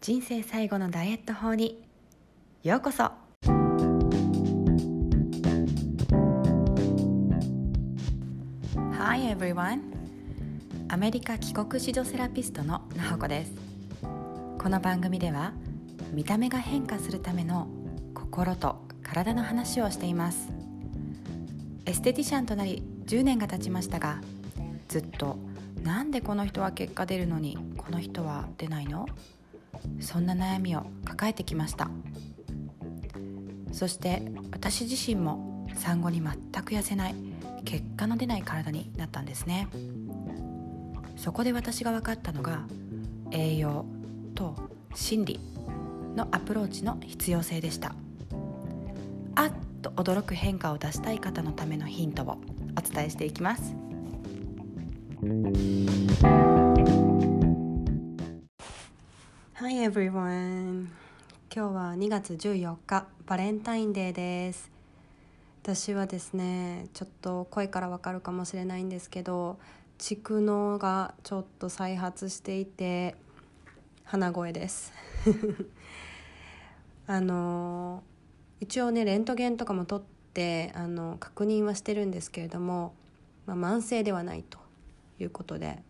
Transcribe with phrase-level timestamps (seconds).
[0.00, 1.82] 人生最後のダイエット法に。
[2.62, 3.10] ようこそ。
[8.92, 9.80] Hi everyone.
[10.88, 13.52] アメリカ帰国子女セラピストのなほこです。
[14.58, 15.52] この番組では
[16.12, 17.66] 見た目が変化するための
[18.14, 20.50] 心と体の話をしています。
[21.86, 24.20] エステティシャンとなり10年が経ちましたが
[24.88, 25.38] ずっと
[25.82, 29.06] なんでこの人は結果出るのにこの人は出ないの？
[30.00, 31.90] そんな悩みを抱えてきました。
[33.72, 34.22] そして
[34.52, 36.32] 私自身も産後に全
[36.62, 37.14] く痩せない
[37.64, 39.68] 結果の出ない体になったんですね。
[41.16, 42.66] そこで私が分かったのが
[43.30, 43.84] 栄養
[44.34, 44.54] と
[44.94, 45.40] 心理
[46.14, 47.94] のアプローチの必要性でした。
[49.34, 52.38] あっと驚く変化を出したい方のためのヒントを
[52.78, 53.74] お伝えしていきます。
[59.58, 60.88] Hi everyone.
[61.50, 64.70] 今日は2月14日バレンタインデーです。
[65.62, 69.58] 私はですねちょっと声からわかるかもしれないんですけど
[69.96, 73.16] 蓄膿がちょっと再発していて
[74.04, 74.92] 鼻声です。
[77.08, 78.02] あの
[78.60, 82.92] 一応ねレントゲンとかも取ってあの確認はしてるんですけれども、
[83.46, 84.58] まあ、慢性ではないと
[85.18, 85.82] いうことで。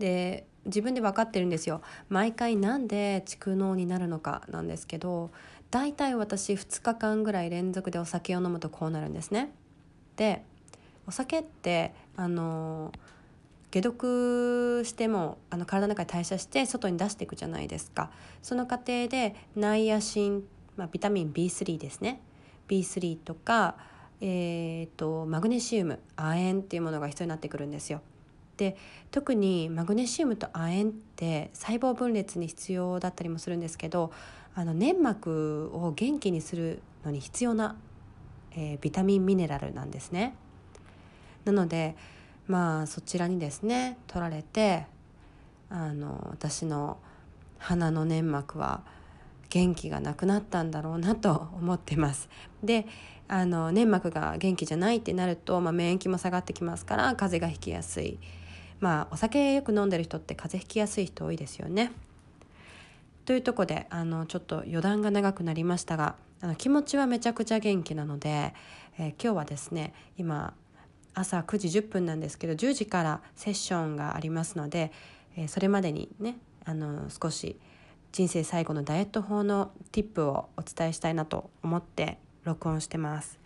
[0.00, 1.80] で自分で分かってるんですよ。
[2.08, 5.30] 毎回なんで蓄膿になるのかなんですけど
[5.70, 9.52] 大体私2日間ぐらい連続でお酒を飲むとこうなるんですね。
[10.16, 10.44] で
[11.06, 12.92] お酒ってあの
[13.72, 18.10] 解毒してもあの体の中に代謝して外に出していくじゃないですか。
[18.42, 20.44] その過程でナイアシン、
[20.76, 22.20] まあ、ビタミン B3 ですね。
[22.68, 23.76] B3 とか、
[24.20, 28.02] えーとマグネシウム亜鉛っていうものが必要になってくるんですよ。
[28.56, 28.76] で
[29.10, 34.12] 特にマグネシウムと亜鉛って細胞分裂に必要だったりもするんですけど
[34.54, 37.76] あの粘膜を元気にするのに必要な、
[38.52, 40.34] えー、ビタミンミネラルなんですね。
[41.44, 41.96] なので
[42.46, 44.86] まあそちらにですね取られて
[45.70, 46.98] あの私の
[47.58, 48.82] 鼻の粘膜は
[49.48, 52.28] 元気がなくなったんだろうなと思ってます。
[52.62, 52.86] で
[53.28, 58.18] あの粘膜が元気じゃないってなると、まあ、免疫も下がってきますから風邪がひきやすい。
[58.82, 61.92] まあお酒よく飲んでる人って風邪ひきやすい人多いですよね。
[63.24, 68.52] というとこであのちょっと余談が長くなりましたがあの気持ちはめちゃくちゃ元気なので、
[68.98, 70.52] えー、今日はですね今
[71.14, 74.90] 朝9時10分なんですけど10時からセッションがありますので、
[75.36, 77.56] えー、それまでにねあの少し
[78.10, 83.38] 人生最後のダイエット法の tip をお伝えしたいなと思って録音してます。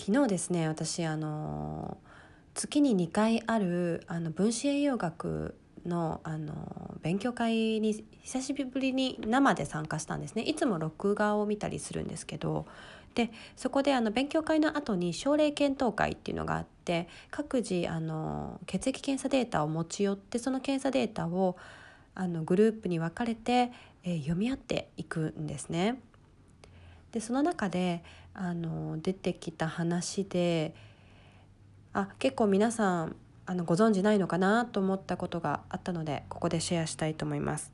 [0.00, 2.10] 昨日ですね私あのー
[2.54, 5.54] 月に2回あるあの分子栄養学
[5.86, 12.66] のあの勉強会に久しぶりに生で参加したんですねいつも録画を見たりするんですけど
[13.14, 21.56] でそこであの勉強会の後に症例検討会っていうのがあって各自あの血液検査データを持ち寄ってその検査データを
[22.14, 23.72] あのグループに分かれて、
[24.04, 26.00] えー、読み合っていくんですね。
[27.12, 30.74] でその中であの出てきた話で
[31.92, 37.72] あ結構皆さんあのご存じないのかなと思ったことがあったのでここでシェアしたいと思います。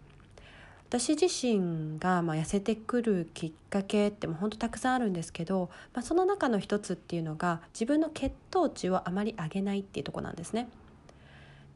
[0.89, 10.69] 私自身がまあ痩せてくるきっかけってもうほんとたくさんあるんですけど、まあ、その中の一つっていうのが自分の血糖値をあまり上げないっていうとこなんですね。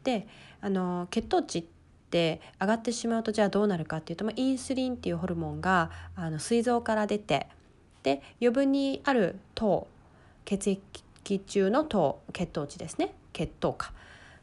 [0.04, 0.28] で
[0.60, 1.64] あの血糖値っ
[2.10, 7.48] て上がってしまうとじゃあどうなるかっていうと、まあ、インスリンっていうホルモンがあの膵臓から出て
[8.04, 9.88] で余分にある糖
[10.44, 10.80] 血液
[11.30, 13.14] 気中の糖血糖値ですね。
[13.32, 13.92] 血糖価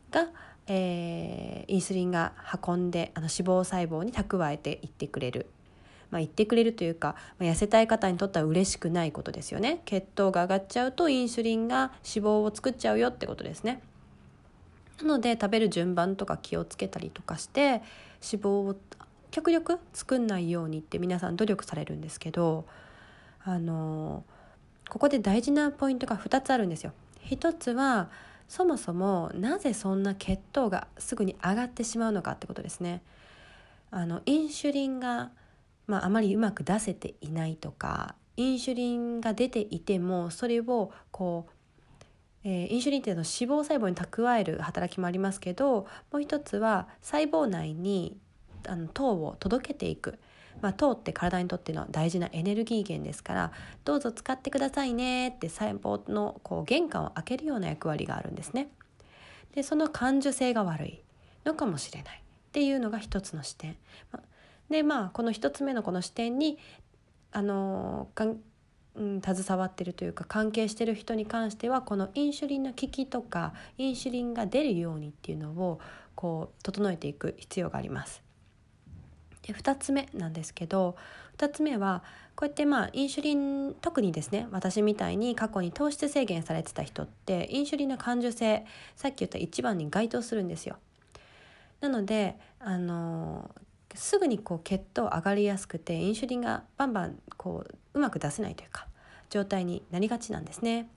[0.09, 0.29] が、
[0.67, 2.31] えー、インスリンが
[2.65, 5.47] 運んであの脂肪細胞に蓄えていってくれる。
[6.09, 9.81] まあ、言ってくれるというか、まあ、痩せたい方にとっては嬉しくないことですよね。
[9.83, 13.81] 血糖が上がっちゃうとインスリンが脂肪を作っちゃうよってことですね。
[15.01, 17.81] なので食べる順番とか気をつけたりとかして脂
[18.43, 18.77] 肪を
[19.29, 22.65] 極力作んないようにって皆さん努力されるんですけど
[23.43, 24.36] あのー
[24.89, 26.93] ここで大事なポイントが2つあるんですよ。
[27.25, 28.09] 1つは
[28.47, 33.01] そもそもなぜそんな血糖がすぐに上がってしまうのかってことですね。
[33.91, 35.31] あのインシュリンが、
[35.87, 41.51] まあ、あまりうまく出せていないとかインシュリンが出ていてもそれをこう
[42.43, 48.17] えー、インシュリンっていうのは脂肪細胞に蓄える働きもありますけどもう一つは細胞内に
[48.65, 50.17] あの糖を届けていく
[50.61, 53.51] まあ、糖って体にとっての大事なエネルギー源ですから
[53.85, 58.69] どうぞ使ってくださいねって細胞のこう玄関を開けるような役割があるんですね。
[59.53, 61.01] でその感受性が悪い
[61.45, 63.75] のかもしれないっていうのが一つの視点。
[64.69, 66.57] でまあこの一つ目のこの視点に
[67.31, 68.37] あのかん、
[68.95, 75.79] うん、携わってるというか関係してる人に関してはこのインシュリンの効きとかインシュリンが出るようにっていうのを
[76.15, 78.26] こう整えていく必要があります。
[79.47, 80.95] で2つ目なんですけど
[81.37, 82.03] 2つ目は
[82.35, 88.65] こうやってまあインシュリン特にですね私みたいに過去に糖質制限されてた人ってインシュリンの感受性
[88.95, 90.77] さっき言った1番に該当するんですよ。
[91.79, 93.49] なのであの
[93.95, 98.87] すぐにこう血糖上がりやすくてインシュリンがバンバンこううまく出せないというか
[99.29, 100.89] 状態になりがちなんですね。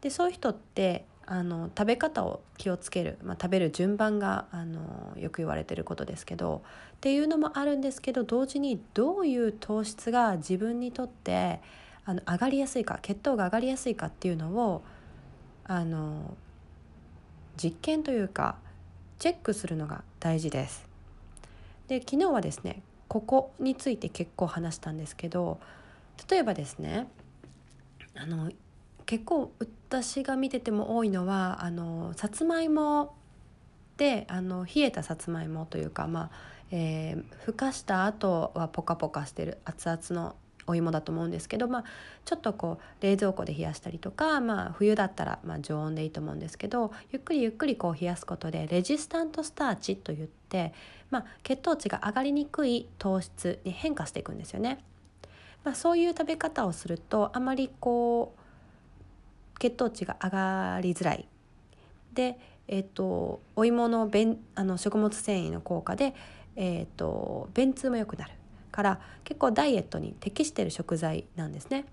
[0.00, 6.62] でそういう人ってあの食べ方を気をつける、まあ、食べる順番があのよく言われてることですけど
[6.96, 11.60] っていうのもあるんですけど同時にどういう糖質が自分にとって
[12.06, 14.82] あの上がりやすいか血糖が上がりやすいかっていうのを
[15.64, 16.34] あの
[17.62, 18.56] 実験というか
[19.18, 20.88] チェックするのが大事です。
[21.88, 25.60] で昨日はですねここについて結構話したんですけど
[26.30, 27.06] 例えばですね
[28.14, 28.50] あの
[29.04, 29.52] 結構
[29.88, 33.14] 私が見てても多いのはあのさつまいも
[33.96, 36.30] であの冷えたさつまいもというかまあ、
[36.70, 40.36] えー、ふかした後はポカポカしてる熱々の
[40.66, 41.84] お芋だと思うんですけど、まあ、
[42.26, 50.74] ちょっとこう冷蔵庫で冷やしたりとか、まあ、冬だったらまあ常温でいいと思うんですけどゆっくりゆっくりこう冷やすことでレジスタントスターチといって、
[51.10, 54.84] まあ、血糖値が上がりにくい糖質に変化していくんですよね。
[55.64, 58.37] まあ、そういう食べ方をするとあまりこう
[59.58, 61.28] 血糖値が上がりづらい。
[62.12, 66.14] で、えーと、お芋の便あの食物繊維の効果で、
[66.56, 68.32] えーと便通も良くなる。
[68.70, 71.86] から結構ダイエットに適してる食材なんですね。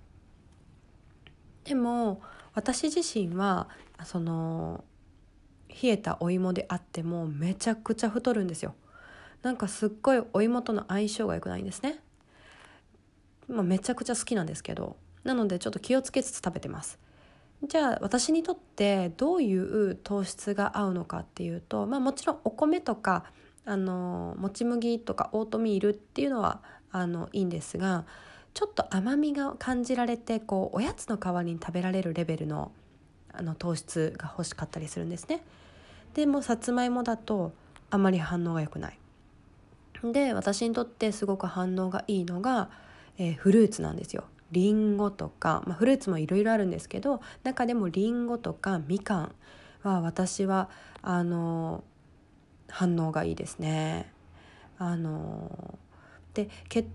[1.63, 2.21] でも
[2.53, 3.69] 私自身は
[4.03, 4.83] その
[5.69, 8.75] 冷えたお芋であってもめちゃくちゃ太るんですよ。
[9.41, 11.99] なんかすっごいお芋との相性が良くないんですね。
[13.47, 16.99] まあ、めちゃくちゃ好きなんですけどなのでちょっと気をつけつつ食べてます。
[17.63, 23.23] じゃあ私にとってどういう糖質が合うのかっていうと、まあ、もちろんお米とか
[23.65, 26.61] あのもち麦とかオートミールっていうのは
[26.91, 28.05] あのいいんですが
[28.53, 32.71] ちょっと甘みが感じられてこうおやつの代わりに食べられるレベルの
[33.33, 35.43] あの糖質が欲しかったりするんですね。
[36.13, 37.51] でもさつまいもだと
[37.89, 38.99] あまり反応が良くない。
[40.03, 42.69] で私にとってすごく反応がいいのが、
[43.17, 44.23] えー、フルーツなんですよ。
[44.55, 49.35] りんごとか、まあ、フルーツもいろいろあるんですけど中でもりんごとかみかん
[49.83, 50.69] は私は
[51.01, 51.83] あの
[52.69, 54.11] 反応がいいですね。
[54.77, 55.77] あの
[56.33, 56.87] で血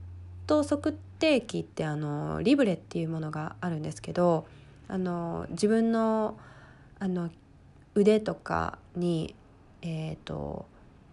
[0.46, 4.46] 糖測定器ってあのリブレっていうものがあるんですけど
[4.88, 6.38] あの自分の
[6.98, 7.30] あの
[7.94, 9.34] 腕とかに
[9.82, 10.66] えっ、ー、と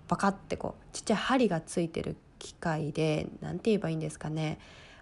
[0.07, 4.59] バカってこうちっちゃい針がついてる機械で何て言えばいいんですかね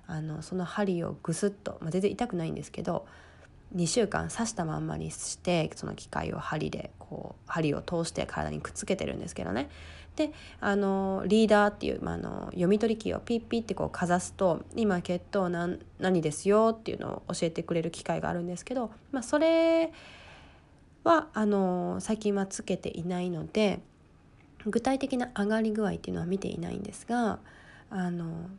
[0.08, 3.06] あのその針をぐすっと、まあ、全然痛くないんですけど
[3.76, 9.70] 2週間刺したまんまにしてその機械を針でこう針を通して体にくっつけてるんですけどね。
[10.16, 10.32] で
[10.62, 19.92] あのリーダーっていう、まあ、の読み取り機をピッピッてこうかざすと今血糖何何ですよっていうのを教えてくれる機械があるんですけど、まあ、それ
[21.04, 23.82] はあの最近はつけていないので
[24.66, 27.40] 具体的な上がり具合っていうのは見ていないんですが
[27.90, 28.50] あの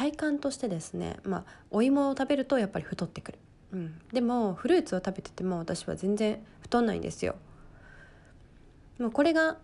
[0.00, 3.38] 体感としてですね、まあ、お芋を食べるとやっぱり太ってくる、
[3.72, 7.34] うん、でもフルーツを食べてても私は全然太んないんですよ。
[8.98, 9.58] もうこれが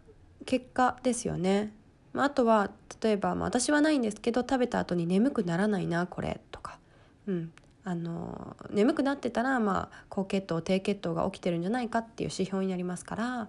[0.44, 1.72] 結果ですよね。
[2.12, 2.70] あとは
[3.02, 6.78] 例えば、まあ、私はないんですけど食べた後に眠くならないなこれとか、
[7.26, 7.52] うん、
[7.84, 13.48] あの眠くなってたら、まあ、高血糖低血糖が起きてるんじゃないかっていう指標になりますから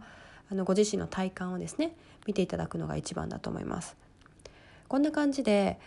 [0.49, 3.97] あのご自身の体感をですね見ていただくのが一番だと思います。
[4.87, 5.77] こんな感じで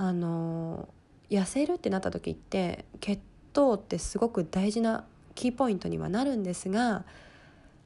[0.00, 0.88] あの
[1.28, 3.20] 痩せるってなった時って血
[3.52, 5.04] 糖ってすごく大事な
[5.34, 7.04] キーポイントにはなるんですが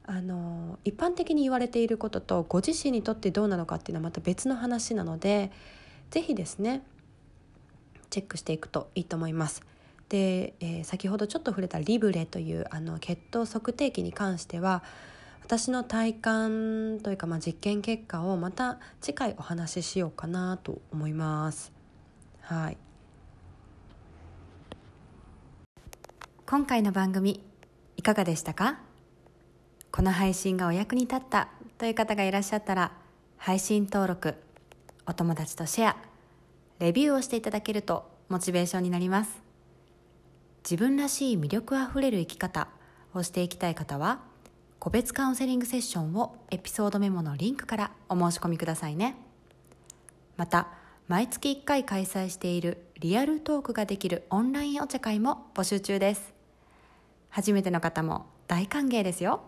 [0.05, 5.51] あの一般的に言われていることとご自身にとってどうなのかっていうのはまた別の話なので
[6.09, 6.83] 是非ですね
[8.09, 9.61] チェックしていくといいと思います。
[10.07, 14.83] で、えー、先ほどちょっと触れたリブレというあの血糖測定器に関しては
[15.43, 21.74] 私の体感というか、まあ、実験結果をまた次回お話ししようかなと思います。
[22.47, 22.77] はい。
[26.45, 27.43] 今回の番組
[27.97, 28.77] いかがでしたか？
[29.91, 31.47] この配信がお役に立った
[31.79, 32.91] という方がいらっしゃったら
[33.37, 34.35] 配信登録
[35.07, 35.95] お友達とシェア
[36.77, 39.41] レビューをしていただけるとモチベーションになります。
[40.63, 42.67] 自分らしい魅力あふれる生き方
[43.15, 44.19] をしていきたい方は
[44.77, 49.15] 個別カウンセリングセッションをエピソードメモのリンクからお申し込みくださいね。
[50.37, 50.67] また
[51.07, 56.33] 毎月1回開催しているリアルトークができるオンラインお茶会も募集中です
[57.29, 59.41] 初めての方も大歓迎ですよ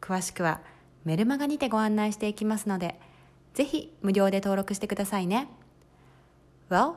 [0.00, 0.60] 詳しくは
[1.04, 2.98] メルマガにてご案内していきますので
[3.54, 5.48] ぜひ無料で登録してくださいね
[6.70, 6.94] Well,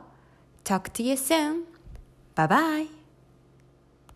[0.63, 1.63] talk to you soon.
[2.35, 3.02] Bye bye.